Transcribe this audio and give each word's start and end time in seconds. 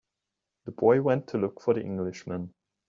The 0.65 0.71
boy 0.71 0.99
went 1.03 1.27
to 1.27 1.37
look 1.37 1.61
for 1.61 1.75
the 1.75 1.81
Englishman. 1.83 2.55